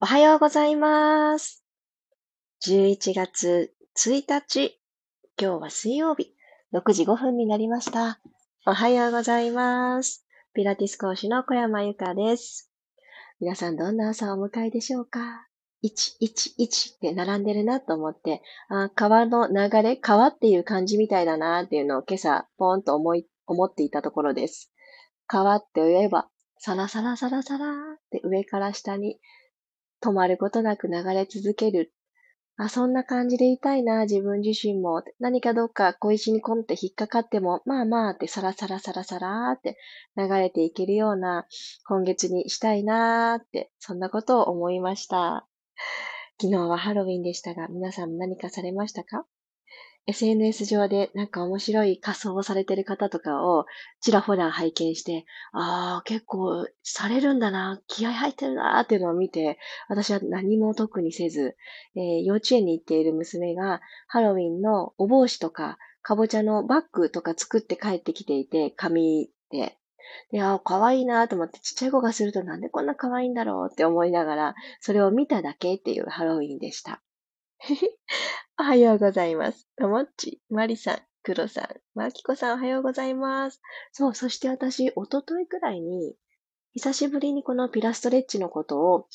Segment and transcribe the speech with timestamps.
[0.00, 1.64] おはようございます。
[2.64, 4.80] 11月1日、
[5.36, 6.36] 今日は水曜日、
[6.72, 8.20] 6時5分になりました。
[8.64, 10.24] おはようございます。
[10.54, 12.70] ピラティス講師の小山由かです。
[13.40, 15.48] 皆さんどんな朝をお迎えでしょうか
[15.82, 24.72] ?111 って並んでるなと思って、あ川の流れ、川っていう感じみたいだなっていうのを今朝ポーンと思い、思っていたところです。
[25.26, 26.28] 川って言えば、
[26.58, 29.18] サラサラサラサラって上から下に
[30.02, 31.92] 止まることなく流れ続ける。
[32.60, 35.02] あ、そんな感じでいたいな、自分自身も。
[35.20, 39.76] 何かどっか小石にコンって引っかかっても、まあまあってサラサラサラサラって
[40.16, 41.46] 流れていけるような
[41.86, 45.46] 今月にしたいなーって、そんなことを思いました。
[46.40, 49.24] 昨日はハロウィンでしたが、皆さん何かされましたか？
[50.08, 53.66] SNS 上でなんか面白い仮装をされてる方とかを
[54.00, 61.56] ちらほら拝見して、ああ、結構されるんだな、気合入ってるなっていうのを見て、私は何も特にせず、
[61.94, 69.76] えー、幼稚園に行っている娘がハロウィンのお帽子とか、かぼちゃのバッグとか作って帰ってきていて、紙で。
[70.32, 77.02] で、ああ、かわいいなと思って、ちっちゃい子がするとなんでこんな可愛いんだろうって思いながら、それを見ただけっていうハロウィンでした。
[78.58, 79.66] おはようございます。
[79.76, 83.60] ともっち、まりさん、くろさん、まきこさんおはようございます。
[83.92, 86.14] そう、そして私、おとといくらいに、
[86.74, 89.08] 久しぶりにこのピラストレッチのことを、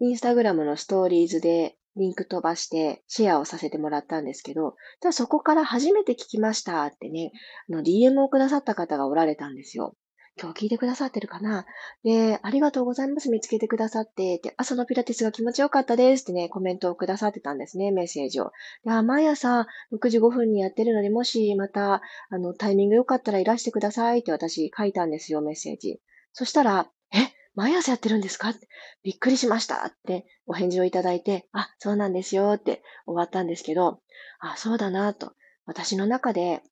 [0.00, 4.74] インスタグラムのストーリーズでリンク飛ばしてシェアをさせてもらったんですけど、
[5.12, 7.32] そこから初めて聞きましたってね、
[7.70, 9.94] DM をくださった方がおられたんですよ。
[10.40, 11.66] 今日聞いてくださってるかな？
[12.04, 13.28] で、ありがとうございます。
[13.30, 18.52] 見つけてくださって、で、朝のピラティスが気持ちよかったですってね、コメントをくださってたんですね、メッセージを。
[18.84, 26.00] であ毎朝6時5分にやってるので、もしまた、あの、タイミングよかったらいらしてくださいって私書いたんですよ、メッセージ。
[26.32, 27.16] そしたら、え
[27.54, 28.54] 毎朝やってるんですか？
[29.02, 34.00] びっくりしましたってお返事をいただいて、あ、そうなんですよって終わったんですけど、
[34.38, 35.32] あ、そうだなと。
[35.66, 36.62] 私の中で、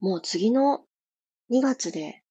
[0.00, 0.84] もう次の
[1.50, 2.22] 2月で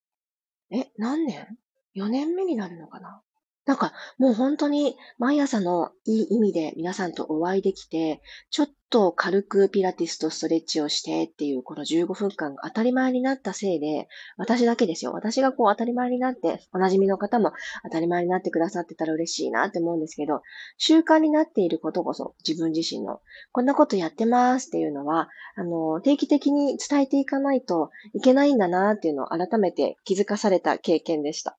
[0.74, 1.58] え、何年
[1.96, 3.22] ?4 年目になるのかな？
[3.66, 15.14] なんか、もう本当に毎朝のいい意味で皆さんとお会いできて、ちょっと軽くピラティスとストレッチをしてっていうこの15分間が当たり前になったせいで、私だけですよ。
[15.14, 17.54] 私がこう当たり前になって、おなじみの方も
[17.86, 20.42] 当たり前になってくださってたら嬉しいなって思うんですけど、
[20.78, 23.22] 習慣になっていることこそ自分自身の、
[23.54, 31.58] こんなことやってますっていうのは、あの、定期的に伝えていかないといけないんだなっていうのを改めて気づかされた経験でした。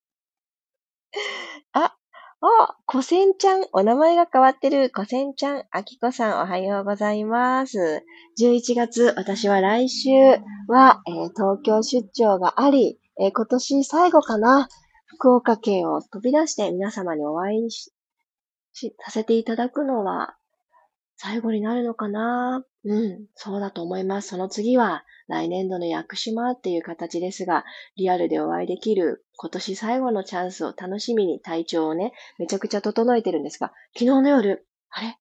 [1.72, 1.94] あ、
[2.40, 2.46] お、
[2.86, 4.90] こせんちゃん、お名前が変わってる。
[4.90, 8.04] こせんちゃん、あきこさん、おはようございます。
[8.38, 10.10] 11月、私は来週
[10.68, 14.68] は、えー、東京出張があり、えー、今年最後かな。
[15.06, 17.92] 福岡県を飛び出して皆様にお会いし、
[18.72, 20.36] しさせていただくのは、
[21.16, 24.28] 最後になるのかなうん、そうだと思います。
[24.28, 27.64] その次は、来年度の屋久島っていう形ですが、
[27.96, 35.16] リアルでお会いできる今年最後のチャンスを楽しみに体調をね、めちゃくちゃ整えてるんですが、昨日の夜、あれ？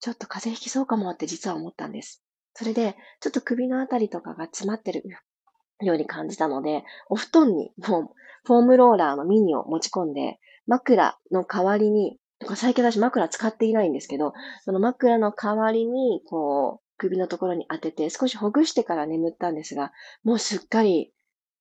[0.00, 2.24] ちょっと風邪ひきそうかもって実は思ったんです。
[2.54, 5.04] それで、ちょっと首のあたりとかが詰まってる
[5.80, 8.08] ように感じたので、お布団にもう
[8.44, 12.18] フォームローラーのミニを持ち込んで、枕の代わりに
[12.56, 14.32] 最近私枕使っていないんですけど、
[14.64, 19.92] その枕の代わりに、こう、首のところに当てて少しほぐしてから眠ったんですが、
[20.22, 21.12] もうすっかり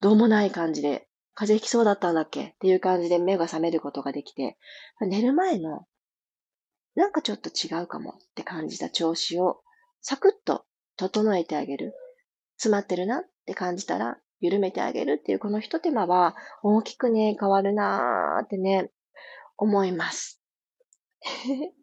[0.01, 2.47] どうもない感じで、風邪ひきそうだったんだっけ？
[2.47, 4.57] っていう感じで目が覚めることができて、
[5.01, 5.85] 寝る前の、
[6.95, 9.61] なんかちょっと違うかもって感じた調子を、
[10.01, 10.65] サクッと
[10.97, 11.93] 整えてあげる。
[12.57, 18.91] 詰まってるなって感じたら、緩めてあげるっていうこの一手間は大きくね、変わるなーってね、
[19.57, 20.38] 思います。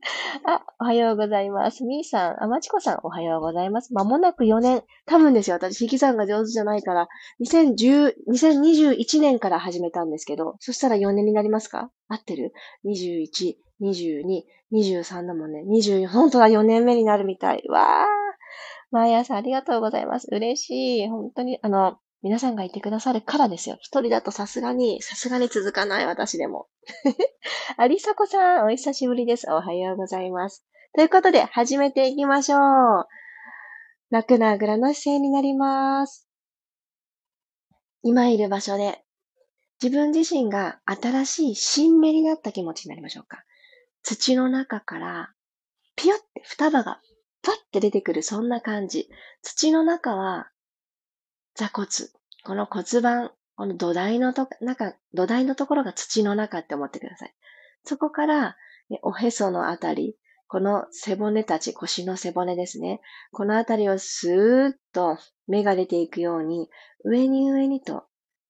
[0.46, 1.84] あ、おはようございます。
[1.84, 3.92] みーさん、あまちこさん、おはようございます。
[3.92, 4.82] まもなく4年。
[5.04, 5.56] 多分ですよ。
[5.56, 7.08] 私、引き算が上手じゃないから、
[7.40, 11.90] 2010、2021年から始めたんですけど、そしたら4年になりますか？
[12.08, 12.52] 合ってる
[12.84, 14.42] ?21、22、
[14.72, 15.64] 23だもんね。
[15.68, 17.62] 24、本当だ、4年目になるみたい。
[17.68, 17.82] わー。
[18.90, 20.28] 毎朝ありがとうございます。
[20.30, 21.08] 嬉しい。
[21.08, 23.76] 本当に、あの、皆さんがいてくださるからですよ。
[23.80, 26.66] 一人だとさすがに、さすがに続かない私でも。
[27.76, 29.50] ありさこさん、お久しぶりです。
[29.50, 30.64] おはようございます。
[30.94, 33.06] ということで、始めていきましょう。
[34.10, 36.28] 楽なあぐらの姿勢になります。
[38.02, 39.04] 今いる場所で、
[39.82, 43.44] 自分自身が新しい新芽になった気持ちになりましょうか。
[44.02, 45.34] 土の中から、
[45.96, 47.00] ピヨって双葉が
[47.42, 49.08] パッて出てくる、そんな感じ。
[49.42, 50.50] 土の中は
[51.56, 51.88] 座骨。
[52.44, 57.34] この骨盤、この土台のと中、土台のところが土の中って思ってください。
[57.84, 58.56] そこから
[59.02, 60.16] おへそのあたり、
[60.48, 63.00] この背骨たち、腰の背骨ですね。
[63.32, 65.18] このあたりをスーッと
[65.48, 66.68] 目が出ていくように、
[67.04, 68.04] 上に上にと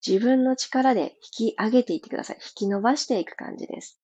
[0.07, 2.37] 自分の力で引き上げていってください。
[2.37, 4.01] 引き伸ばしていく感じです。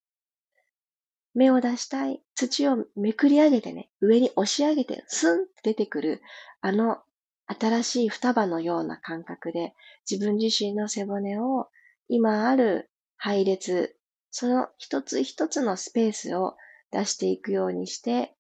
[1.34, 2.22] 芽を出したい。
[2.34, 6.22] 土をめくり上げてね、上に押し上げて、スンって出てくる、
[6.60, 6.98] あの
[7.46, 9.74] 新しい双葉のような感覚で、
[10.10, 11.68] 自分自身の背骨を
[12.08, 13.96] 今ある配列、
[14.30, 16.56] その一つ一つのスペースを
[16.90, 18.34] 出していくようにして、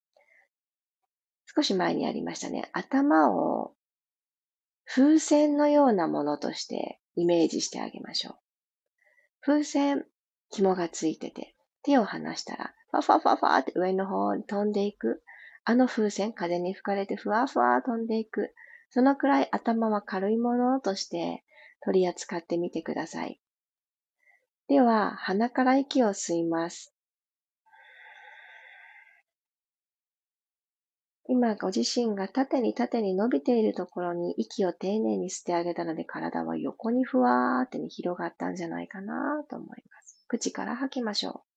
[1.54, 2.70] 少し前にやりましたね。
[2.72, 3.74] 頭を
[4.84, 8.34] 風船のようなものとしてイメージしてあげましょう。
[9.40, 10.04] 風船、
[10.50, 15.22] 紐がついてて、手を離したら、ファファファファって上の方に飛んでいく。
[15.64, 18.54] あの風船、風に吹かれてふわふわ飛んでいく。
[18.94, 21.42] そのくらい頭は軽いものとして
[21.82, 23.40] 取り扱ってみてください。
[24.68, 26.94] では、鼻から息を吸います。
[31.26, 40.22] 今ご自身が縦に縦に伸びているところに息を丁寧に吸ってあげたので体は横にふわーってに広がったんじゃないかなと思います。
[40.28, 41.51] 口から吐きましょう。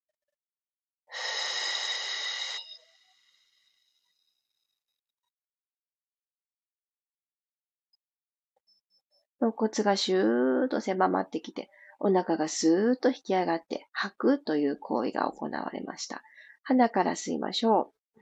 [9.46, 11.70] 肋骨がシューッと狭まってきて、
[12.00, 16.24] お腹がスーッと引き上がって吐くという行為が行われました。
[16.64, 18.22] 鼻から吸いましょう。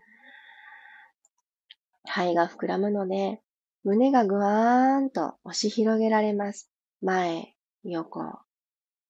[2.05, 3.41] 肺が膨らむので、
[3.85, 6.69] 胸がぐわーんと押し広げられます。
[7.01, 8.21] 前、横、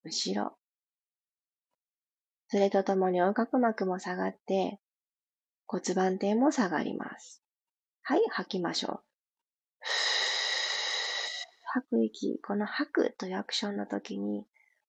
[0.04, 0.56] 後ろ。
[2.48, 4.80] それとともに横隔膜も下がって、
[5.65, 7.44] 骨盤底も下がります。
[8.04, 9.04] はい、吐きましょう。
[11.73, 14.45] 吐く息、この吐くというアクションの時に、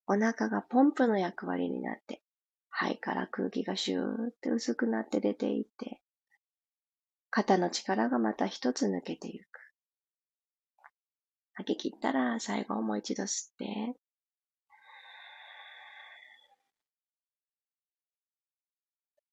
[0.06, 2.22] お腹がポンプの役割になって、
[2.68, 6.02] 肺から空気がシューって薄くなって出ていって、
[7.30, 9.46] 肩の力がまた一つ抜けていく。
[11.54, 13.96] 吐き切ったら最後もう一度吸って、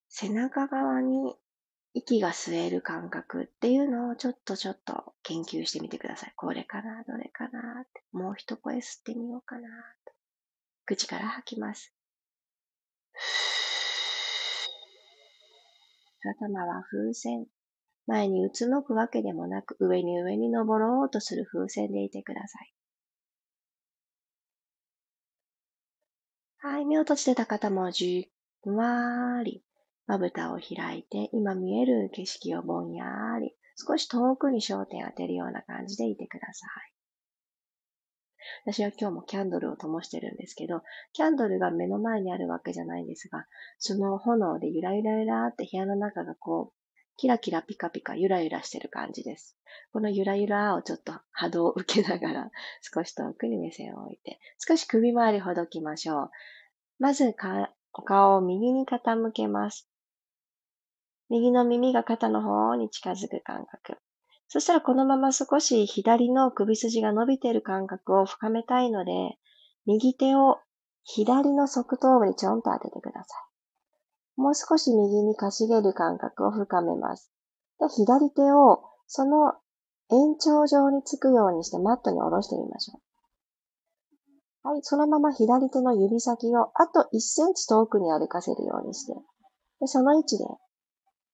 [0.08, 1.36] 背中側に
[1.94, 6.34] 息が吸える感覚っていうのをちょっとちょっと研究してみてください。
[6.38, 8.02] これかなどれかなって。
[8.14, 9.68] もう一声吸ってみようかな
[10.06, 10.14] と。
[10.86, 11.94] 口から吐きます。
[16.24, 17.46] 頭は風船。
[18.08, 22.74] 前にうつむくわけでもなく、上に上に登ろうとする風船でいてください。
[26.60, 28.32] はい、目を閉じてた方もじ
[28.66, 29.64] んわーり、
[30.12, 33.06] まぶたを開いて、今見える景色をぼんや
[33.40, 36.94] り、少し遠くに焦点を当てるような感じでいてください。
[38.66, 40.82] 私は今日もキャンドルを灯してるんですけど、
[41.14, 43.46] キャンドルが目の前にあるわけじゃないんですが、
[43.80, 49.58] その炎でゆらゆらゆらって部屋の中がこう、キラキラピカピカゆらゆらしてる感じです。
[49.94, 52.52] このゆらゆらをちょっと波動を受けながら
[52.84, 56.32] 少し遠くに目線を置いて、少し首周りほどきましょう。
[57.00, 57.34] まず
[57.94, 59.88] お顔を右に傾けます。
[61.32, 63.98] 右の耳が肩の方に近づく感覚。
[64.50, 69.12] そしたらこのまま少し左の首筋が伸びている感覚を深めたいので、
[69.86, 70.58] 右手を
[71.06, 73.36] 左の側頭部にちょんと当ててくださ
[74.38, 74.42] い。
[74.42, 77.32] もう少し右にかしげる感覚を深めます。
[77.80, 79.54] で左手をその
[80.12, 83.00] 延長上につくようにしてマットに下ろしてみましょ
[84.66, 84.68] う。
[84.68, 89.14] はい、そのまま左手の指先をあと1センチ遠くに歩かせるようにして、
[89.80, 90.44] でその位置で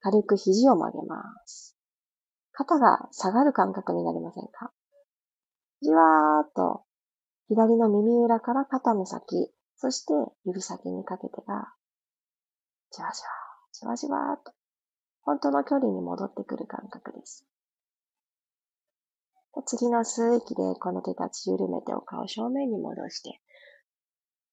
[0.01, 1.75] 軽く肘を曲げます。
[2.51, 4.72] 肩が下がる感覚になりませんか？
[5.82, 6.84] じわーっと
[7.50, 10.13] 左の耳裏から肩の先、そして
[10.46, 11.74] 指先にかけてが
[12.92, 13.27] じわじわ、
[13.74, 14.54] じわじわーっと、
[15.22, 17.46] 本当の距離に戻ってくる感覚です。
[19.66, 23.39] 次の吸う息でこの手立ち緩めてお顔正面に戻して、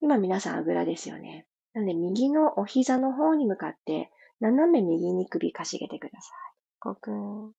[0.01, 1.47] 今皆さんあぐらですよね。
[1.75, 4.11] なので右のお膝の方に向かって
[4.41, 6.31] 斜め右に首かしげてください。
[6.81, 7.53] ごくん。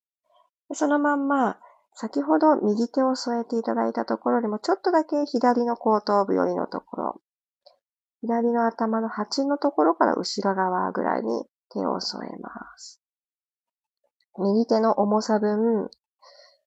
[0.74, 1.58] そのまんま、
[1.94, 7.22] 先ほど右手を添えていただいたところでもちょっとだけ左の後頭部寄りのところ、
[8.22, 13.02] 左の頭の鉢のところから後ろ側ぐらいに手を添えます。
[14.38, 15.90] 右手の重さ分、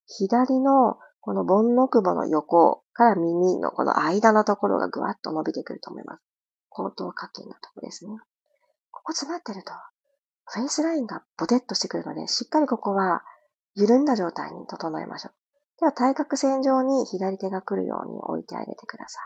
[0.07, 6.23] 左のこの盆のくぼの横から耳のこの間のところがぐわっと伸びてくると思います。
[6.71, 8.13] 後頭下筋のところですね。
[8.91, 9.73] ここ詰まってると、
[10.53, 13.23] フェイスラインがボテッとしてくるので、しっかりここは
[13.75, 15.33] 緩んだ状態に整えましょう。
[15.81, 19.23] では対角線上に左手が来るように置いてあげてください。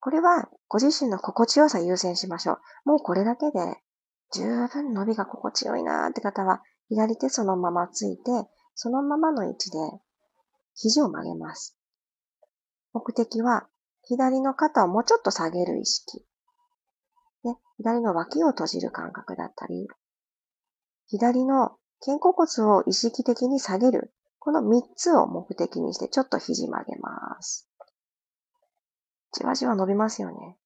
[0.00, 2.60] これはご自身の心地よさ優先しましょう。
[2.84, 3.82] もうこれだけで
[4.30, 8.22] 十分伸びが心地よいなーって方は、左手そのままついて、
[8.74, 9.78] そのままの位置で
[10.74, 11.76] 肘を曲げます。
[12.92, 13.68] 目的は、
[14.02, 16.24] 左の肩をもうちょっと下げる意識。
[17.44, 19.88] ね、左の脇を閉じる感覚だったり、
[21.06, 24.12] 左の肩甲骨を意識的に下げる。
[24.38, 27.68] この3つを目的にしてちょっと肘曲げます。
[29.32, 30.56] じわじわ伸びますよね。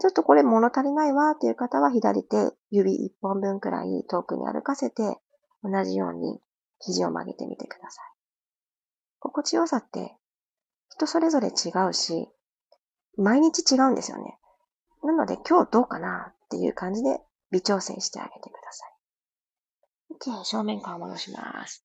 [0.00, 5.18] ちょっとこれ物足りないわっていう方は左手指1本分くらい遠くに歩かせて
[5.62, 6.40] 同じように
[6.80, 8.04] 肘を曲げてみてください。
[9.20, 10.16] 心地よさって
[10.90, 12.28] 人それぞれ違うし、
[13.16, 14.38] 毎日違うんですよね。
[15.02, 18.92] なので今日どうかなっていう感じで微調整してあげてください。
[20.40, 21.84] OK、正面から戻します。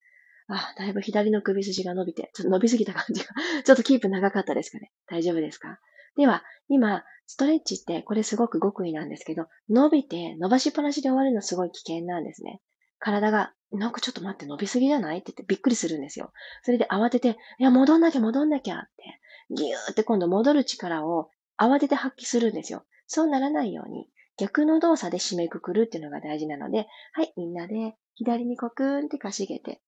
[0.49, 3.27] あ、だいぶ左の首筋が伸びて、ちょっと伸びすぎた感じが、
[3.65, 4.91] ちょっとキープ長かったですかね。
[5.07, 5.79] 大丈夫ですか？
[6.15, 12.61] では、今、ストレッチってこれすごく極意なんですけど、伸びて伸ばしっぱなしで終わるのすごい危険なんですね。
[12.99, 16.31] 体が、なんかちょっと待って伸びすぎじゃないって言ってびっくりするんですよ。
[16.63, 19.19] それで慌てて、いや、戻んなきゃ戻んなきゃって、
[19.53, 22.85] ギューって今度戻る力を慌てて発揮するんですよ。
[23.07, 29.81] そうならないように、逆の動作で締めくくるっていうのが大事なので、はい、みんなで左にコクーンってかしげて、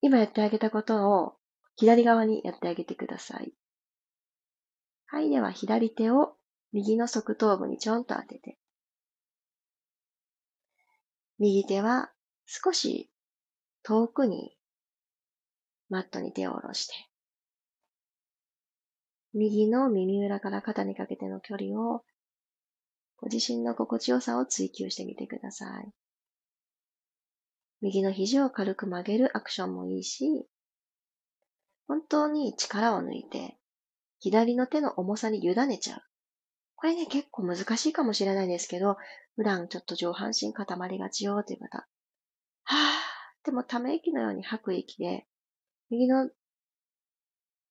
[0.00, 1.34] 今やってあげたことを
[1.76, 3.52] 左側にやってあげてください。
[5.06, 6.34] はい、では左手を
[6.72, 8.58] 右の側頭部にちょんと当てて、
[11.38, 12.10] 右手は
[12.46, 13.10] 少し
[13.82, 14.56] 遠くに
[15.88, 16.94] マットに手を下ろして、
[19.34, 22.02] 右の耳裏から肩にかけての距離を
[23.16, 25.92] ご自身の心地よさを追求してみてください。
[27.80, 30.46] 右の肘を軽く曲げるアクションもいいし、
[31.86, 33.58] 本当に力を抜いて
[34.20, 36.02] 左の手の重さに委ねちゃう。
[36.76, 38.96] これね、結構難しいかもしれないんですけど、
[39.36, 41.86] 普段ちょっと上半身固まりがちよっていう方。
[42.64, 45.26] はぁ、でもため息のように吐く息で、
[45.90, 46.30] 右の、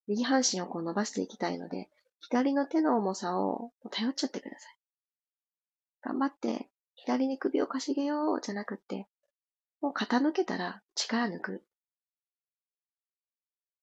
[0.08, 4.78] 右半身をこう伸ばしていきたいので、左の手の重さを頼っちゃってください。
[6.02, 9.08] 頑張って、左に首をかしげようじゃなくって、
[9.82, 11.64] もう傾けたら力抜く。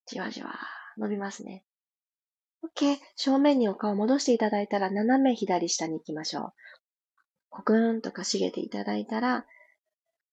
[0.06, 0.58] じわじわ
[0.96, 1.64] 伸びますね。
[2.62, 2.98] OK。
[3.16, 6.52] 正面にお顔戻していただいたら、斜め左下に行きましょう。
[7.48, 9.46] コクーンとかしげていただいたら、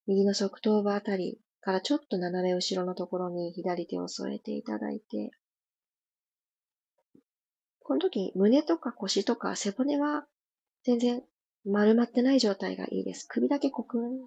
[0.07, 5.31] 右の側頭部あたりからちょっと斜め後ろのところに左手を添えていただいて、
[7.87, 10.25] この時、胸とか腰とか背骨は
[10.83, 11.23] 全然
[11.63, 13.25] 丸まってない状態がいいです。
[13.29, 14.19] 首だけコクン。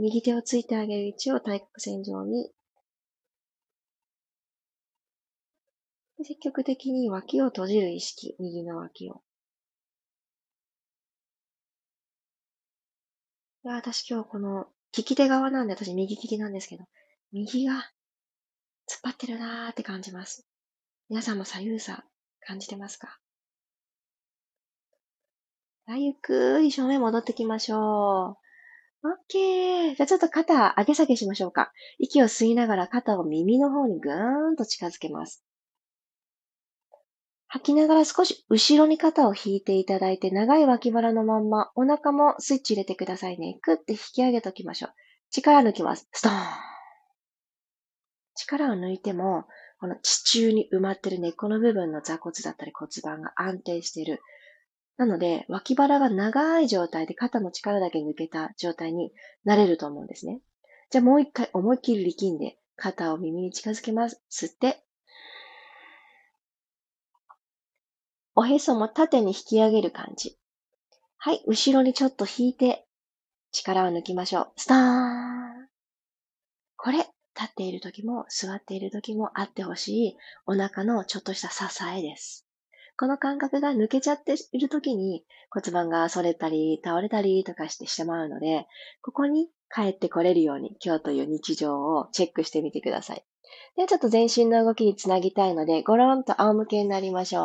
[0.00, 2.50] 右手をついてあげる位置を対角線上に
[6.24, 9.22] 積極的に脇を閉じる意識、右の脇を。
[13.64, 16.84] いや、私今日この、利き手側なんで、私右利きなんですけど、
[17.30, 17.82] 右が突っ
[19.04, 20.44] 張ってるなーって感じます。
[21.12, 22.04] 皆さんも左右差
[22.40, 23.18] 感じてますか？
[25.88, 27.80] ゆっくり正面戻ってきましょう。
[27.80, 29.94] オッケー。
[29.94, 31.70] じゃあちょっと肩上げ下げしましょうか。
[31.98, 35.44] 息を吸いながら肩を耳の方にぐーんと近づけます。
[37.46, 43.58] 吐きながら少し後ろに肩を引いていただいて、長い脇腹のまんま、お腹もスイッチ入れてくださいね。
[43.60, 44.92] くって引き上げておきましょう。
[45.28, 46.08] 力抜きます。
[46.10, 46.36] ストーン。
[48.34, 49.44] 力を抜いても、
[49.82, 54.20] この地中に埋まってる根っこの部分の座骨だったり骨盤が安定している。
[54.96, 59.10] なので、脇腹が長い状態で肩の力だけ抜けた状態に
[59.42, 60.40] なれると思うんですね。
[60.90, 64.22] じゃあもう一回思いっきり力んで肩を耳に近づけます。
[64.30, 64.84] 吸って、
[68.36, 70.38] おへそも縦に引き上げる感じ。
[71.16, 72.86] はい、後ろにちょっと引いて、
[73.50, 74.52] 力を抜きましょう。
[74.54, 75.68] スターン
[76.76, 77.08] これ、
[77.38, 82.46] 立っている時も座っている時もあってほしいお腹のちょっとした支えです。
[82.96, 88.66] この感覚が抜けちゃっている時に骨盤が反れたり倒れたりとかしてしまうので、
[89.00, 93.24] ここに帰ってこれるように今日という日常をチェックしてみてください。
[93.76, 97.44] ではちょっと全身の動きにつなぎたいので、ゴロンと仰向けになりましょう。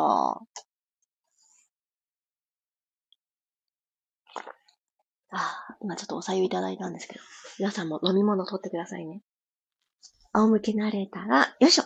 [5.30, 7.20] ああ、今ちょっとお茶湯いただいたんですけど、
[7.58, 9.22] 皆さんも飲み物取ってくださいね。
[10.38, 11.84] 仰向け慣れたら、よいしょ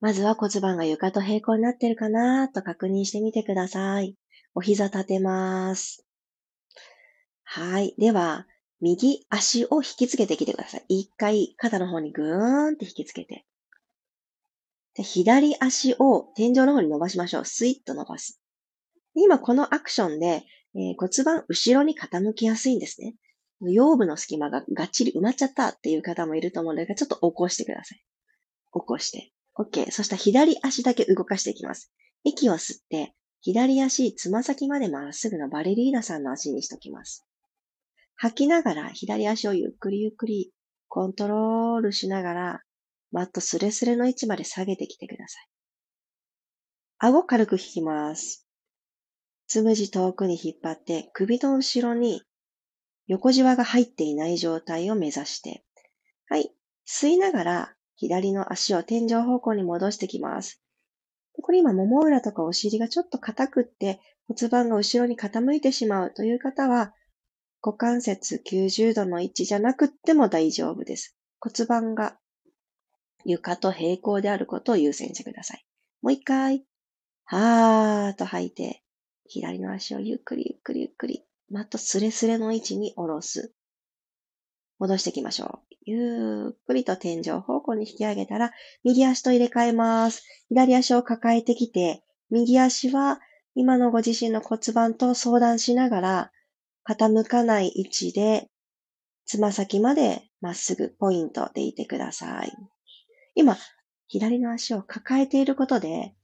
[0.00, 4.16] まずは骨盤が床と平行になってるかなと確認してみてください。
[4.54, 6.04] お膝立てます。
[7.44, 7.94] はい。
[7.98, 8.46] では、
[8.80, 10.84] 右足を引きつけてきてください。
[10.88, 13.44] 一回肩の方にぐーんって引きつけて。
[14.94, 17.44] で左足を天井の方に伸ばしましょう。
[17.44, 18.40] スイッと伸ばす。
[19.14, 20.42] 今このアクションで、
[20.74, 23.14] えー、骨盤後ろに傾きやすいんですね。
[23.70, 27.98] 腰部の隙間ががっちり埋まっちゃったっていう方もいると思うので、ちょっと起こしてください。
[27.98, 28.04] 起
[28.86, 29.32] こして。
[29.56, 29.90] OK。
[29.90, 31.92] そしたら左足だけ動かしていきます。
[32.24, 37.26] 息を吸って、左足、つま先までまっすぐのバレリーナさんの足にしときます。
[38.16, 40.52] 吐きながら左足をゆっくりゆっくり
[40.88, 42.62] コントロールしながら、
[43.10, 45.48] マットスレスレの位置まで下げてきてください。
[46.98, 48.46] 顎軽く引きます。
[49.48, 52.22] つむじ遠くに引っ張って、首の後ろに
[53.06, 55.64] 横じわが入っていない状態を目指して、
[56.28, 56.52] はい。
[56.86, 60.60] 吸いながら左の足を天井方向に戻してきます。
[61.40, 66.94] これ今、もも裏とかお尻がちょっと硬くって骨盤が後ろに傾いてしまうという方は、
[67.62, 71.16] 股関節90度の位置じゃなくっても大丈夫です。
[71.40, 72.18] 骨盤が
[73.24, 75.64] 床と平行であることを優先してください。
[76.02, 76.64] もう一回、
[77.24, 78.82] はーっと吐いて、
[79.26, 83.52] 左の足をゆっくりゆっくりゆっくり、マットスレスレの位置に下ろす。
[84.78, 85.74] 戻していきましょう。
[85.84, 88.52] ゆっくりと天井方向に引き上げたら、
[88.84, 90.22] 右足と入れ替えます。
[90.48, 93.20] 左足を抱えてきて、右足は
[93.54, 96.32] 今のご自身の骨盤と相談しながら、
[96.88, 98.48] 傾かない位置で、
[99.26, 102.52] つま先までまっすぐポイントでいてください。
[103.34, 103.58] 今、
[104.08, 106.14] 左の足を抱えていることで、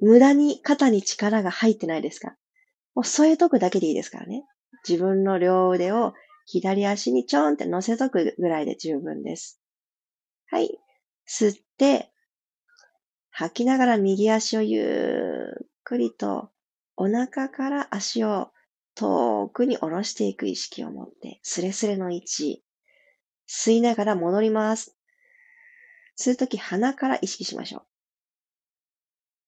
[0.00, 2.34] 無駄に肩に力が入ってないですか？
[2.94, 4.44] もう添えとくだけでいいですからね。
[4.88, 6.14] 自分の両腕を
[6.46, 9.60] 左足にちょんって乗せとくぐらいで十分です。
[10.50, 10.78] はい。
[11.28, 12.10] 吸って、
[13.30, 16.50] 吐きながら右足をゆっくりと
[16.96, 18.50] お腹から足を
[18.94, 22.64] 遠くに下ろしていく意識を持って、スレスレの位置。
[23.48, 24.96] 吸いながら戻ります。
[26.18, 27.82] 吸うとき鼻から意識しましょう。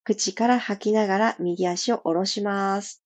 [0.05, 3.03] 口から吐きながら右足を下ろします。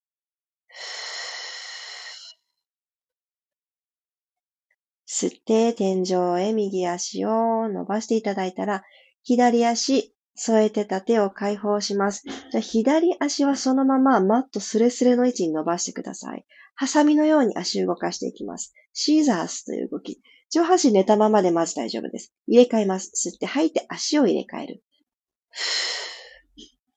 [5.20, 8.84] 吸って天井へ右足を伸ばしていただいたら、
[9.22, 12.24] 左足、添えてた手を解放します。
[12.50, 16.46] じゃ左足はそのままマットスレスレの位置に伸ばしてください。
[16.74, 18.72] ハサミのように足を動かしていきます。
[18.94, 20.22] シーザースという動き。
[20.50, 22.32] 上半身寝たままでまず大丈夫です。
[22.46, 23.12] 入れ替えます。
[23.28, 24.82] 吸って吐いて足を入れ替える。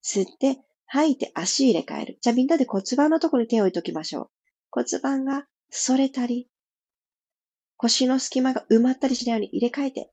[0.02, 2.20] 吸って吐いて足入れ替える。
[2.22, 4.30] じゃあみんなで骨盤のところに手を置いときましょう。
[4.72, 6.48] 骨盤が反れたり、
[7.84, 10.10] 腰の隙間が埋まったりしないように入れ替えて、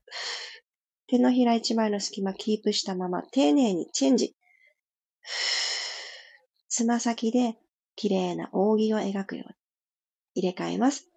[1.07, 4.35] 手のひら一枚の隙間キープしたまま丁寧にチェンジ。
[6.67, 7.55] つま先で
[7.95, 9.55] 綺麗な扇を描くように
[10.43, 11.07] 入れ替えます。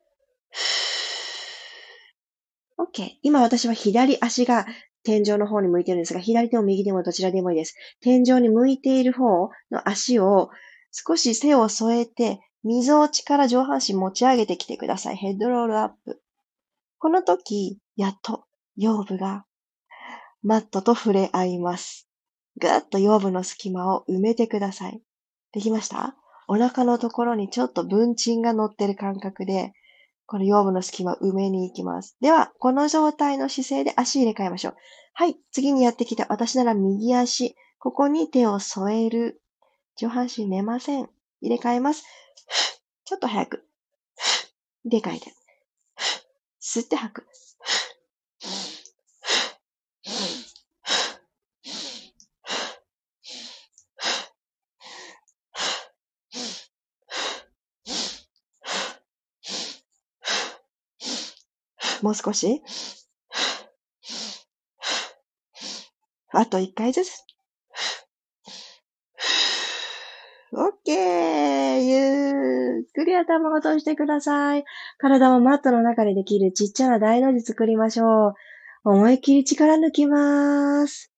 [2.78, 3.18] OK。
[3.22, 4.66] 今私は左足が
[5.02, 7.74] 天井の方に向いてるんですが、左手も右手もどちらでもいいです。
[8.00, 10.50] 天井に向いている方の足を
[10.92, 15.16] 少し背を添えて、溝落ちから上半身持ち上げてきてください。
[15.16, 16.23] ヘッドロールアップ。
[17.04, 18.46] この時、やっと
[18.78, 19.44] 腰部が
[20.42, 22.08] マットと触れ合います。
[22.58, 25.02] ぐっと腰部の隙間を埋めてください。
[25.52, 26.16] できました？
[26.48, 29.74] お腹のところにちょっと文鎮が乗ってる感覚で、
[30.24, 32.16] この腰部の隙間埋めに行きます。
[32.22, 34.76] では、この状態の姿勢で足入れ替えましょう。
[35.12, 35.36] はい。
[35.52, 37.54] 次にやってきた私なら右足。
[37.78, 39.42] ここに手を添える。
[39.98, 41.10] 上半身寝ません。
[41.42, 42.02] 入れ替えます。
[43.04, 43.66] ちょっと早く。
[44.86, 45.34] 入れ替えて。
[46.74, 47.24] 吸って吐く。
[62.02, 62.60] もう少し。
[66.32, 67.24] あと一回ずつ。
[70.56, 74.64] オッケーゆっくり頭を落としてください。
[74.98, 78.34] 体をマットの中でできるちっちゃな大の字作りましょう。
[78.84, 81.14] 思いっきり力抜きます。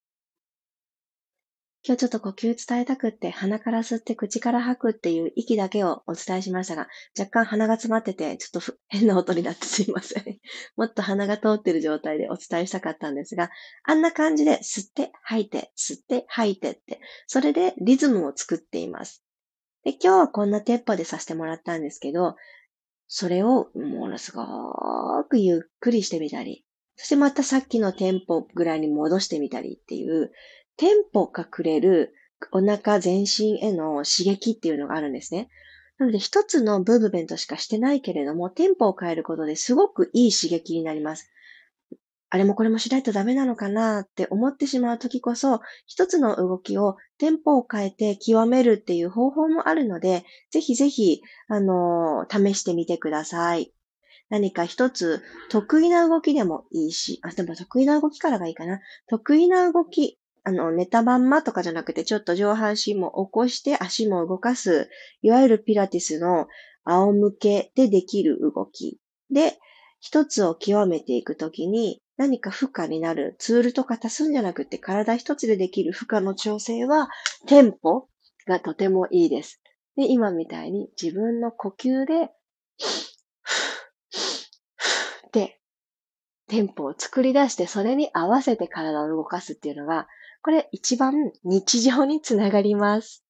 [1.87, 10.23] 今日ちょっと呼吸伝えたくって、鼻から吸って口から吐くっていう息だけをお伝えしましたが、若干鼻が詰まってて、ちょっと変な音になってすいません。
[10.75, 13.51] もっと鼻が通ってる状態でお伝えしたかったんですが、
[13.85, 19.23] あんな感じで吸って吐いて、吸って吐いてって、それでリズムを作っています。
[19.85, 22.35] で、今日はこんなテッポでさせてもらったんですけど、
[23.07, 24.43] それをものすご
[25.29, 26.65] くゆっくりしてみたり、
[26.95, 30.31] そしてまたさっきのテンポぐらいに戻してみたりっていう、
[30.75, 32.13] テンポがくれる
[32.51, 35.49] お腹全身への刺激っていうのがあるんですね。
[35.97, 41.29] なので一つのブーブメントしかしてないけれども、テンポを変えることですごくいい刺激になります。
[42.29, 53.73] あれもこれもしないとダメなのかなって思ってしまうときこそ、一つの動きをテンポを変えて極めるっていう方法もあるので、ぜひぜひ、あのー、試してみてください。
[54.29, 58.81] 何か一つ得意な動きでもいいし、あ、でも得意な動きからがいいかな。
[59.07, 64.89] 得意な動き、あの、寝たまんまとかじゃなくて、ちょっと上半身も起こして足も動かす、
[65.21, 66.47] いわゆるピラティスの
[66.83, 68.99] 仰向けでできる動き。
[69.31, 69.57] で、
[69.99, 77.09] 一つを極めていくときに、何か負荷になるツールとか足すんじゃなくて、体一つでできる負荷の調整は、
[77.45, 78.07] テンポ
[78.47, 79.61] がとてもいいです。
[79.95, 82.31] で、今みたいに自分の呼吸で、
[85.31, 85.59] で、
[86.47, 90.07] テンポを作り出して、それに合わせて体を動かすっていうのが、
[90.41, 93.26] これ一番日常につながります。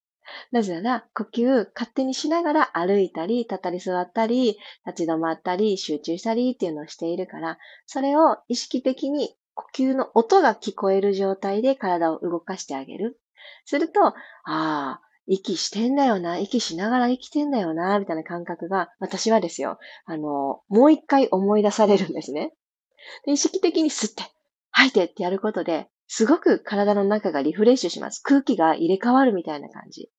[0.52, 13.20] なぜなら、呼吸勝手にしながら歩いたり、立ったり座ったり、立ち止まったり、集中したりっていうのをしているから、それを意識的に呼吸の音が聞こえる状態で体を動かしてあげる。
[13.66, 14.14] すると、あ
[14.46, 22.54] あ、息してんだよな、息しながら生きてんだよな、みたいな感覚が、私はですよ、あの、もう一回思い出されるんですね。
[23.26, 24.24] 意識的に吸って、
[24.72, 28.22] 吐いてってやることで、すごく体の中がリフレッシュします。
[28.24, 30.10] 空気が入れ替わるみたいな感じ。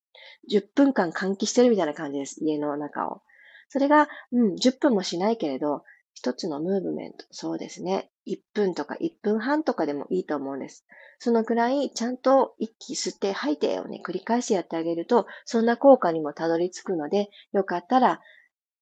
[0.51, 2.43] 10分間換気してるみたいな感じです。
[2.45, 3.23] 家の中を。
[3.69, 5.83] それが、うん、10分もしないけれど、
[6.15, 7.25] 一つのムーブメント。
[7.31, 8.11] そうですね。
[8.27, 10.85] 1分とか1分半とかでもいいと思うんです。
[11.21, 18.21] そのくらい、ちゃんと息吸って吐いてをね、繰り返してやってあげると、そんな効果にもたどり着くので、よかったら、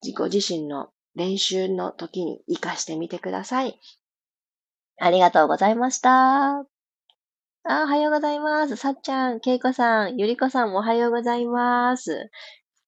[0.03, 3.79] 自己自身の練習の時に活かしてみてください。
[4.99, 6.76] ありがとうございました。
[7.69, 8.77] あ、おはようございます。
[8.77, 12.31] さっちゃん、けいこさん、ゆりこさんもおはようございます。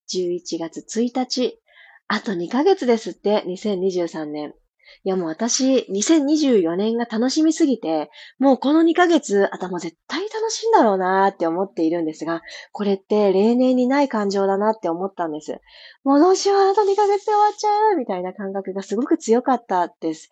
[0.09, 1.59] 11月1日、
[2.07, 4.55] あと2ヶ月ですって、2023年。
[5.03, 15.59] いやもう私、2024年が楽しみすぎて、もうこの2ヶ月、あともう絶対楽しいんだろうなーって思っているんですが、これって例年にない感情だなって思ったんです。
[16.05, 20.29] もうどうしよう、あと2ヶ月で終わっちゃうみたいな感覚がすごく強かったです。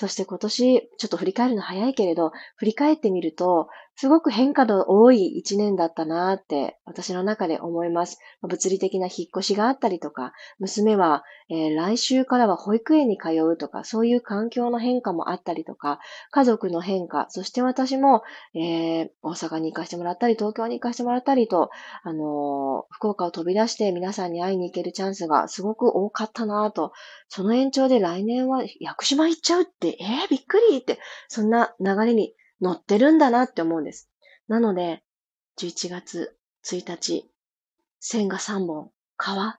[0.00, 8.18] そして今年、ちょっと振り返るの早いけれど、振り返ってみると、すごく変化の多い一年だったなって、私の中で思います。
[8.40, 15.98] 物理的な引っ越しがあったりとか、娘は、えー、来週からは保育園に通うとか、そういう環境の変化もあったりとか、
[16.30, 18.22] 家族の変化、そして私も、
[18.54, 21.68] えー、大阪に行かせてもらったり、東京に行かせてもらったりと、
[22.02, 26.92] あのー、福岡を飛び出して皆さんに会いに行けるチャンスがすごく多かったなと、
[27.28, 30.98] その延長で来年は屋久島行っちゃうって、えー、びっくりって、
[31.28, 34.10] そんな流れに乗ってるんだなって思うんです。
[34.48, 35.02] なので、
[35.58, 37.30] 11月1日、
[37.98, 39.58] 線が3本、川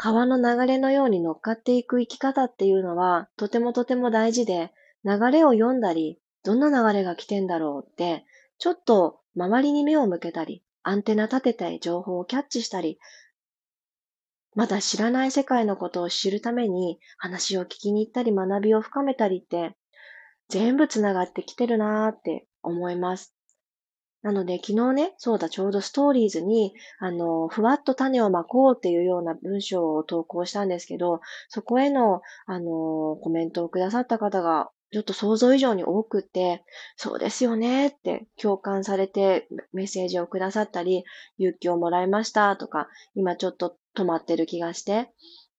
[0.00, 4.72] 川の流れのように乗っかっていく生き方っていうのは、とてもとても大事で、
[5.04, 8.24] 流れを読んだり、どんな流れが来てんだろうって、
[8.58, 13.00] ちょっと周りに目を向けたり、アンテナ立てて情報をキャッチしたり、
[14.54, 19.76] まだ知らない世界のことを知るために話を聞きに行ったり学びを深めたりって、
[20.48, 23.34] 全部つながってきてるなーって思います。
[24.22, 36.64] なので、昨日ね、そうだ、ちょうどストーリーズに、あの、ふわっと種をまこうっていうような文章を投稿したんですけど、そこへの、あの、コメントをくださった方が、ちょっと想像以上に多くて、
[36.96, 41.04] そうですよねって共感されてメッセージをくださったり、
[41.36, 45.10] 勇気をもらいましたとか、今ちょっと止まってる気がして、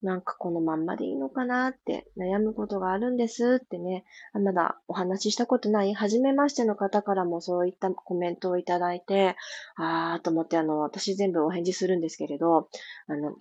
[0.01, 9.35] なんかこのまんまでいいのかなって悩むことがあるんですってね、まだお話ししたことない、初めましての方からもそういったコメントをいただいて、
[9.75, 12.69] あーと思ってあの、私全部お返事するんですけれど、
[13.07, 13.35] あの、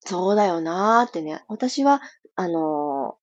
[0.00, 2.02] そうだよなーってね、私は、
[2.40, 3.16] あの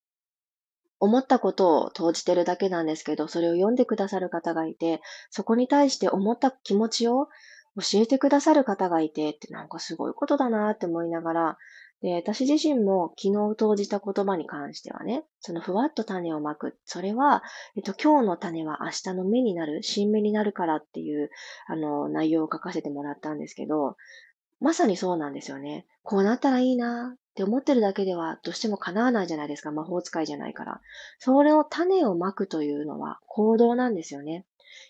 [1.00, 7.28] 思ったことを投じてるだけなんですけど、それを読んでくださる方がいて、そこに対して思った気持ちを
[7.76, 11.58] 教えてくださる方がいてってなんかすごいことだなって思いながら、
[12.02, 16.78] で、私自身も昨日投じた言葉に関してはね、そのふわっと種をまく。
[16.86, 17.42] それは、
[17.76, 21.30] えっと、今日の種は明日の芽になる、新芽になるからっていう、
[21.68, 23.96] あの、内容を書かせてもらったんですけど、
[24.60, 25.86] まさにそうなんですよね。
[26.04, 29.72] こうなったらいいなって思ってるだけではどうしても叶わないじゃないですか。
[29.72, 30.82] 魔法使いじゃないから。
[31.20, 34.46] それを種をまくというのは行動なんですよね。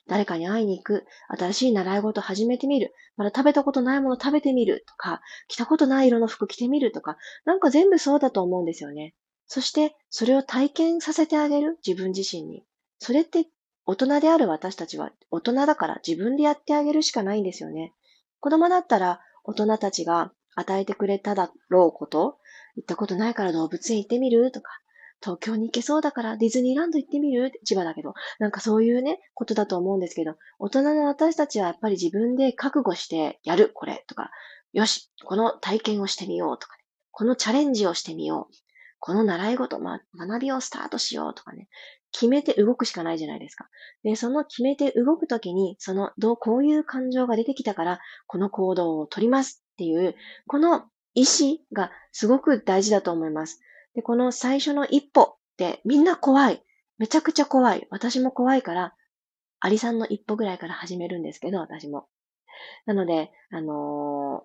[0.08, 9.16] 誰かに会いに行く、新しい習い事始めてみる、まだ食べたことないもの食べてみるとか、着たことない色の服着てみるとか、なんか全部そうだと思うんですよね。
[9.48, 12.64] そして、それを体験させてあげる、自分自身に。
[13.00, 13.48] それって
[13.86, 17.94] 大人である私たちは大人だから自分でやってあげるしかないんですよね。
[18.40, 22.40] 子供だったら大人たちが与えてくれただろうこと、
[22.76, 24.72] 行ったことないから動物園行ってみるとか、
[25.26, 27.52] 東京に行けそうだからディズニーランド行ってみる？
[27.66, 28.14] 千葉だけど。
[28.38, 34.30] なんかそういうね、ことだと思うんですけど、大人の私たちはやっぱり自分で覚悟してやる、これ、とか、
[34.74, 38.56] よし、この体験をしてみようとかね、このチャレンジをしてみよう。
[39.00, 41.70] この習い事、ま、学びをスタートしようとかね、
[42.12, 43.68] 決めて動くしかないじゃないですか。
[44.04, 50.16] で、その決めて動くときに、その、どう、こういう感情が出てきたから、この行動を取りますっていう、
[50.48, 53.60] この意志がすごく大事だと思います。
[53.96, 56.62] で、この最初の一歩ってみんな怖い。
[56.98, 57.88] めちゃくちゃ怖い。
[57.90, 58.94] 私も怖いから、
[59.60, 62.08] アリさんの一歩ぐらいから始めるんですけど、私も。
[62.86, 64.44] なので、あの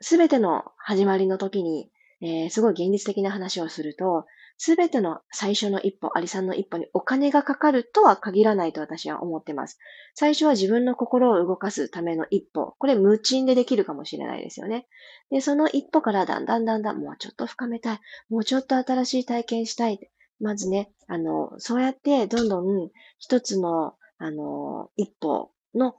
[0.00, 9.78] す、べての始まりの時に、えー、すごい現実的な話をすると、すべての最初の一歩、アリさんの一歩にお金がかかるとは限らないと私は思ってます。
[10.14, 12.74] 最初は自分の心を動かすための一歩。
[12.78, 14.86] これ無賃でできるかもしれないですよね。
[15.30, 18.00] で、その一歩からだんだんだんだんもうちょっと深めたい。
[18.28, 20.10] もうちょっと新しい体験したい。
[20.40, 25.96] まずね、あの、そうやってどんどん一つの、あの、一歩の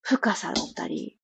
[0.00, 1.18] 深さだったり、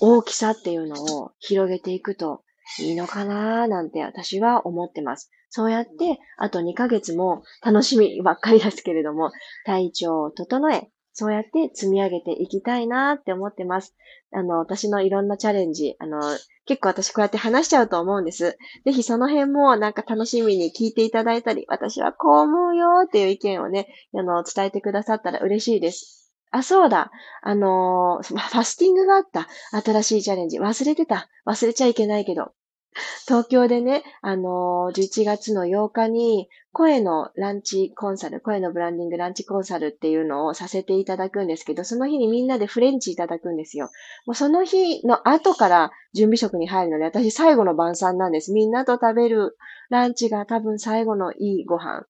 [0.00, 2.42] 大きさっていうのを広げていくと
[2.80, 5.30] いいのかなーなんて私は思ってます。
[5.50, 9.32] そうやって、あと2ヶ月も楽しみばっかりですけれども、
[9.66, 13.94] 体調を整え、そうやって積み上げていきたいなって思ってます。
[14.32, 16.20] あの、私のいろんなチャレンジ、あの、
[16.66, 18.56] 結構私こうやって話しちゃうと思うんです。
[18.84, 26.32] ぜひその辺もなんか楽しみに聞いていただいたり、私はこう思うよっていう意見をね、あの、伝えてくださったら嬉しいです。
[26.52, 27.10] あ、そうだ。
[27.42, 29.48] あのファスティングがあった。
[29.82, 30.58] 新しいチャレンジ。
[30.58, 31.28] 忘れてた。
[31.46, 32.52] 忘れちゃいけないけど。
[33.26, 43.90] 東京でね、あのー、11月の8日に、声のランチコンサル、声のブランディングランチコンサルっていうのをさせていただくんですけど、その日にみんなでフレンチいただくんですよ。
[44.24, 48.52] もうその日の後から準備食に入るので、私最後の晩餐なんです。
[48.52, 49.56] みんなと食べる
[49.88, 52.06] ランチが多分最後のいいご飯。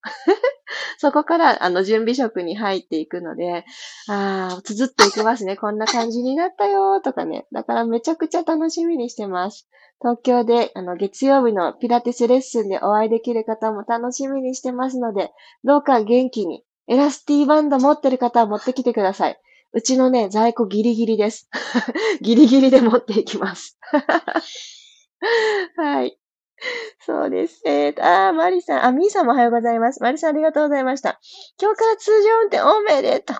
[0.99, 3.65] そこから、あの、準備食に入っていくので、
[4.09, 5.57] ああ、つづっといきますね。
[5.57, 7.47] こんな感じになったよとかね。
[7.53, 9.69] だからめちゃくちゃ楽しみにしてます。
[10.01, 15.31] 東京で、あの、月曜日のピラティスレッスンでお会いできる方も楽しみにしてますので、
[15.63, 19.39] どうか元気に、エラスティーバンド持ってる方は持ってきてください。
[19.73, 21.49] うちのね、在庫ギリギリです。
[22.21, 23.79] ギリギリで持っていきます。
[25.77, 26.20] はい。
[27.05, 27.63] そうです。
[27.65, 30.03] えーと、あー、マリさん、あ、ミーさんもおはようございます。
[30.03, 31.19] マリさんありがとうございました。
[31.61, 33.37] 今日から通常運転おめでとう。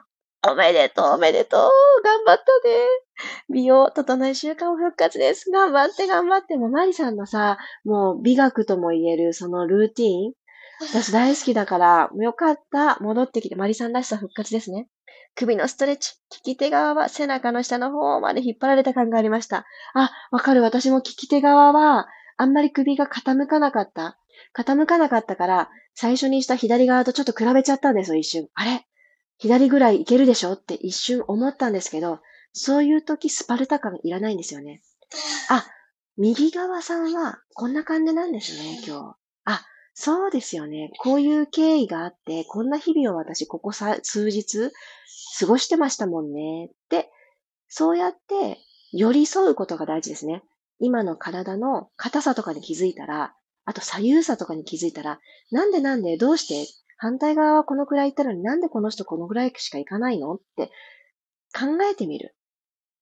[0.53, 1.71] おめでとう、おめでとう。
[2.03, 2.87] 頑張ったね。
[3.51, 5.51] 美容、整え習慣復活です。
[5.51, 6.57] 頑張って、頑張って。
[6.57, 10.33] もマリさんのさ、もう美学とも言えるそのルーティーン。
[10.81, 12.99] 私大好きだから、よかった。
[13.01, 14.89] 戻ってきて、マリさんらしさ復活ですね。
[15.35, 16.15] 首のストレッチ。
[16.45, 19.67] 利き手側は背中の下の方まで引っ張られた感がありました。
[19.93, 20.63] あ、わかる。
[20.63, 22.09] 私も利き手側は、
[22.41, 24.19] あんまり首が傾かなかった。
[24.57, 28.49] 傾かなかったから、最初にした左側とちょっと比べちゃったんですよ、一瞬。
[28.55, 28.87] あれ？
[29.37, 30.55] 左ぐらいいけるでしょ？
[30.55, 32.21] って一瞬思ったんですけど、
[32.53, 34.81] そういう時スパルタ感いらないんですよね。
[35.51, 35.67] あ、
[36.17, 39.17] 右側さんはこんな感じなんですね、今日。
[39.45, 40.93] あ、そうですよね。
[40.99, 44.71] こういう経緯があって、こんな日々を私ここさ数日
[45.39, 46.71] 過ごしてましたもんね。
[46.71, 47.11] って、
[47.69, 48.59] そうやって
[48.93, 50.43] 寄り添うことが大事ですね。
[50.81, 56.67] 今の体の硬さとかに気づいたら、あと左右差とかに気づいたら、なんでなんでどうして
[56.97, 60.71] 反対側はこのくらい行ったのになんでこの人このくらいしか行かないのって
[61.55, 62.35] 考えてみる。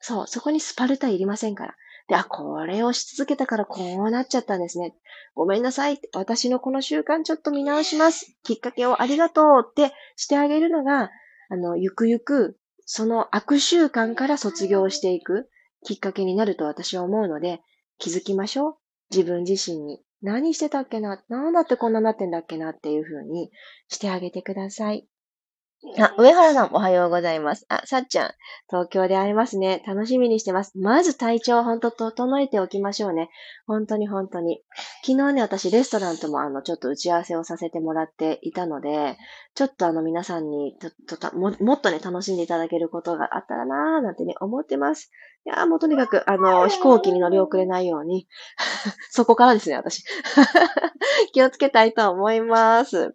[0.01, 1.75] そう、そこにスパルタいりませんから。
[2.09, 4.95] で、あ、これをし続けたからこうなっちゃったんですね。
[5.35, 6.01] ごめんなさい。
[6.15, 8.35] 私のこの習慣ちょっと見直します。
[8.43, 11.11] きっかけをありがとうってしてあげるのが、
[11.51, 15.51] あの、ゆくゆく、その悪習慣から卒業していく
[15.85, 17.61] きっかけになると私は思うので、
[17.99, 18.77] 気づきましょう。
[19.11, 20.01] 自分自身に。
[20.21, 21.23] 何してたっけな？
[21.29, 23.51] なんだってこんななってんだっけなっていう風に
[23.89, 25.09] してあげてください。
[25.97, 27.65] あ、上原さんおはようございます。
[27.69, 28.33] あ、さっちゃん、
[28.69, 29.81] 東京で会えますね。
[29.87, 30.77] 楽しみにしてます。
[30.77, 33.31] まず体調をほんと整えておきましょうね。
[33.65, 34.61] 本当に本当に。
[35.07, 39.17] 昨日ね、私レストランともあの、ちょっと打ち合わせをさせてもらっていたので、
[39.55, 45.13] ちょっとあの皆さんにととも、もっとね、楽しんでいただけることがあったらなーなんてね、思ってます。
[45.47, 48.29] いやーもうとにかく、あの、飛行機に乗り遅れないように、
[49.11, 50.05] そこからですね、私。
[51.33, 53.15] 気をつけたいと思います。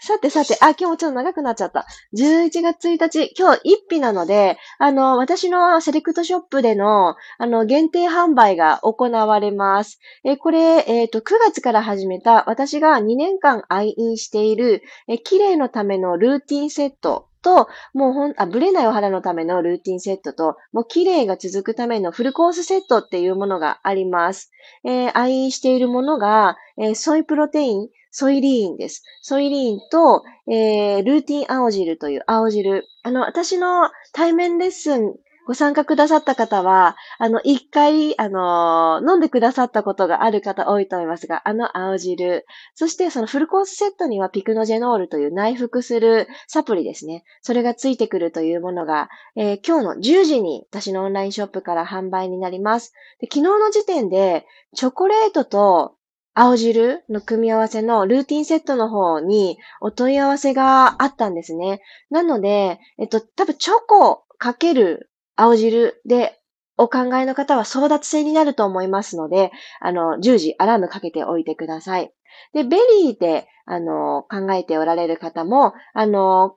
[0.00, 1.86] さてさて、あ、今日もちょっと長くなっちゃった。
[2.16, 10.00] 11月1日、今日1日なので、あの、私のセレクトショップでの、あの、限定販売が行われます。
[10.24, 24.50] え、これ、えっ、ー、と、9月から始めた、私が2年間愛飲している、え、綺麗のためのルーティンセットと、もうほん、あ、ぶれないお肌のためのルーティンセットと、もう綺麗が続くためのフルコースセットっていうものがあります。
[24.84, 29.04] えー、愛飲しているものが、えー、ソイプロテイン、ソイリーンです。
[29.22, 32.86] ソイリーンと、えー、ルーティン青汁という青汁。
[33.02, 35.14] あの、私の対面レッスン
[35.50, 47.24] ご参加くださった方は、あの、一回、あの、飲んでくださったことがある方多いと思いますが、あの青汁、そしてそのフルコースセットにはピクノジェノールという内服するサプリですね。
[47.42, 52.92] それがついてくるというものが、えー、今日の10時に私のオンラインショップから販売になります。
[53.18, 55.96] で昨日の時点で、チョコレートと
[56.32, 61.82] 青汁の組み合わせのルーティンセットの方にお問い合わせがあったんですね。
[62.08, 65.10] なので、えっと、多分チョコかける
[65.40, 66.38] 青汁で
[66.76, 69.50] お考えの方は争奪戦になると思いますので、
[69.80, 72.12] あの、10時アラームかけておいてください。
[72.52, 76.56] で、ベリーで、あの、考えておられる方も、あの、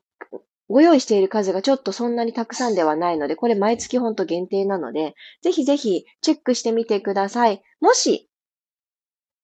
[0.70, 7.62] ご用意している数がちょっとそんなにたくさんではないので、これ毎月ほんと限定なので、ぜひぜひチェックしてみてください。
[7.80, 8.30] もし、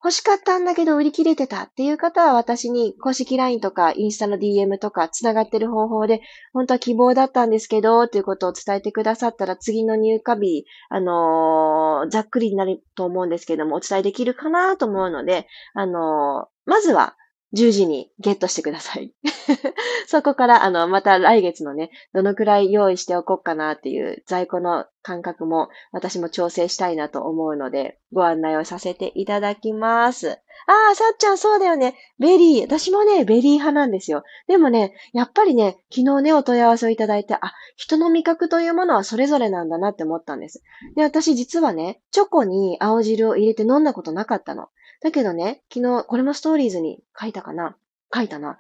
[0.02, 6.22] 欲しかったんだけど売り切れてたっていう方は私に公式 LINE とかインスタの DM とか繋がってる方法で、
[6.54, 17.18] 本当は希望だったんですけど、ということを伝えてくださったら次の入荷日、あのー、ざっくりになると思うんですけども、お伝えできるかなと思うので、あのー、まずは
[17.54, 19.14] 10時にゲットしてください。
[20.08, 30.40] そこから、あの、また来月のね、どのくらい用意しておこうかなっていう在庫の感覚も私も調整したいなと思うので、ご案内をさせていただきます。
[30.68, 31.96] ああ、さっちゃんそうだよね。
[32.20, 32.62] ベリー。
[32.62, 34.24] 私もね、ベリー派なんですよ。
[34.48, 40.62] でもね、やっぱりね、昨日ね、お問い合わせをいただいて、あ、人の味覚というものはそれぞれなんだなって思ったんです。
[40.96, 44.68] で、私実はね、チョコに青汁を入れて飲んだことなかったの。
[45.02, 47.78] だけどね、昨日、これもストーリーズに書いたかな？
[48.14, 48.58] 書いたな。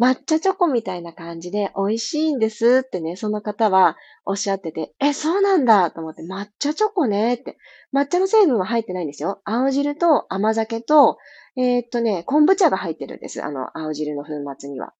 [0.00, 7.34] 抹茶チョコみたいな感じで美味しいんですってね、その方はおっしゃってて、え、そうなんだと思って、抹茶チョコね？
[7.34, 7.56] って。
[7.94, 9.40] 抹茶の成分は入ってないんですよ。
[9.44, 11.18] 青汁と甘酒と、
[11.56, 13.44] えー、っとね、昆布茶が入ってるんです。
[13.44, 14.92] あの、青汁の粉末には。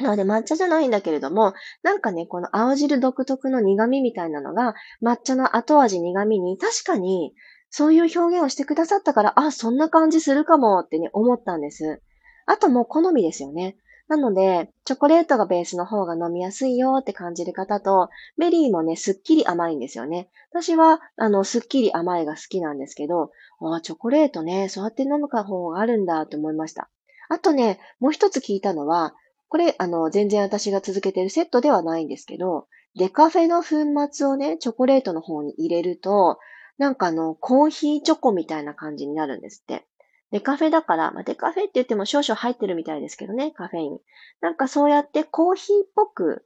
[0.00, 7.34] なので抹茶じゃないんだけれども、なんかね、この青汁独特の苦味みたいなのが、抹茶の後味苦味に確かに
[7.76, 12.00] そういう表現をしてくださったから、あ、そんな感じするかもってね、思ったんです。
[12.46, 13.76] あともう好みですよね。
[14.06, 20.30] なので、チョコレートがベースの方が飲みやすいよって感じる方と、ベリーもね、すっきり甘いんですよね。
[20.52, 26.88] 私は、あの、すっきり甘いが好きなんですけど、ああチョコレートね、そうやって飲む方があるんだって思いました。
[27.28, 29.16] あとね、もう一つ聞いたのは、
[29.48, 36.38] これ、あの、全然私が続けてるセットではないんですけど、デカフェの粉末をね、チョコレートの方に入れると、
[36.78, 39.86] なんかあの、コーヒーチョコみたいな感じになるんですって。
[40.30, 43.98] デカフェだから、まあ、デカフェって言っても少々入ってるみたいですけどね、カフェイン。
[44.40, 46.44] なんかそうやってコーヒーっぽく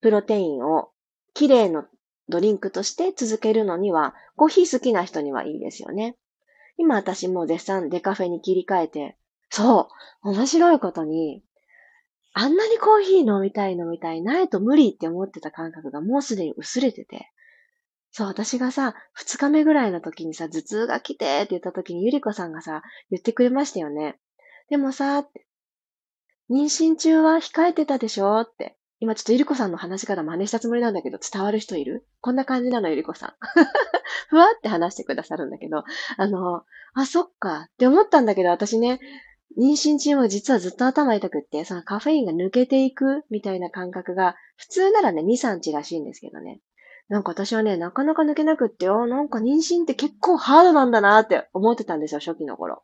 [0.00, 0.90] プロテインを
[1.34, 1.88] 綺麗な
[2.28, 6.16] ドリンクとして続けるのには、コーヒー好きな人にはいいですよね。
[6.78, 9.16] 今私も絶賛デカフェに切り替えて、
[9.50, 9.88] そ
[10.24, 11.44] う、面白いことに、
[12.34, 17.30] あんなにコーヒー飲みたい飲みたいないと無理って思ってた感覚がもうすでに薄れてて、
[18.10, 24.18] そう、私がさ、二日目ぐらいの時にさ、頭痛が来てって言った時にゆりこさんがさ、言ってくれましたよね。
[24.70, 25.26] でもさ、
[26.50, 28.76] 妊娠中は控えてたでしょって。
[29.00, 32.06] 今ちょっとゆりこさんの話し方真似したつもりなんだけど、伝わる人いる？
[32.20, 33.34] こんな感じなの、ゆりこさん。
[34.28, 35.84] ふわって話してくださるんだけど、
[36.16, 38.98] あの、あ、そっかって思ったんだけど、私ね、
[39.56, 46.60] 妊娠中も実はずっと頭痛くって、そのカフェインが抜けていくみたいな感覚が、普通ならね、2、3日らしいんですけどね。
[47.08, 52.82] なんか私はね、なかなか抜けなくって、あなんか妊娠って結構ハードなんだなって思ってたんですよ、初期の頃。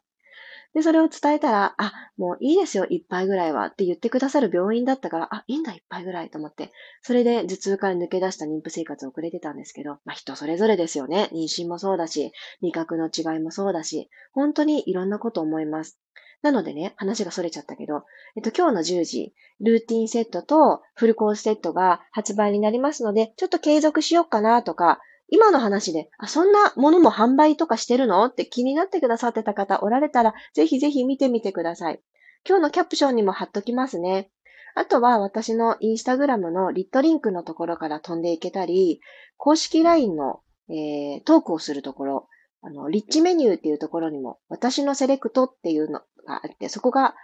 [0.74, 11.30] で、それを伝えたら、あ、もういいですよ、一杯ぐらいはって言ってくださる病院だったから、あ、いいんだ、一杯ぐらいと思って、それで頭痛から抜け出した妊婦生活を送れてたんですけど、まあ人それぞれですよね。
[11.32, 16.00] 妊娠もそうだし、味覚の違いもそうだし、本当にいろんなこと思います。
[16.44, 18.04] なのでね、話が逸れちゃったけど、
[18.36, 28.22] えっと、今日の10時、ルーティンセットとフルコースセットが発売になりますので、ちょっと継続しようかなとか、今の話で、あ、そんなものも販売とかしてるの？
[28.26, 32.00] って気になってくださってた方おられたら、ぜひぜひ見てみてください。
[32.46, 34.30] 今日のキャプションにも貼っときますね。
[34.74, 39.00] あとは私のインスタグラムのリットリンクのところから飛んでいけたり、
[39.38, 42.28] 公式 LINE の、えー、トークをするところ、
[42.66, 47.14] あの、リッチメニューっていうところにも、私のセレクトっていうのがあって、そこが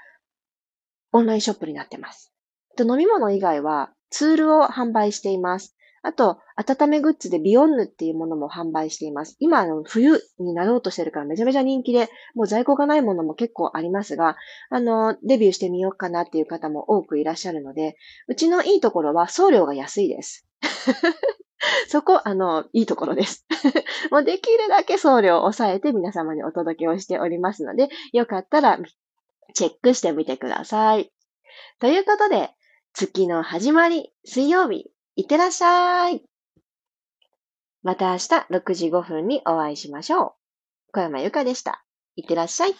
[1.13, 2.33] オンラインショップになってます。
[2.77, 5.77] と飲み物以外はツールを販売しています。
[6.03, 9.37] あと、温めグッズでビヨンヌっていうものも販売しています。
[9.39, 14.37] 今、冬になろうとしてるからめちゃめちゃ人気で、もう在庫がないものも結構ありますが、
[14.71, 17.97] あの、デビューしてみようかなっていう方も多くいらっしゃるので、
[18.29, 20.47] うちのいいところは送料が安いです。
[21.89, 23.47] そこ、あの、いいところです。
[24.11, 28.79] もうできるだけ送料を抑えて皆様にお届けをしておりますので、よかったら
[29.55, 31.13] チェックしてみてください。
[31.79, 32.51] ということで、
[32.93, 36.25] 月の始まり、水曜日、いってらっしゃい。
[37.83, 40.35] また明日6時5分にお会いしましょ
[40.89, 40.93] う。
[40.93, 41.85] 小山由かでした。
[42.17, 42.75] いってらっしゃい。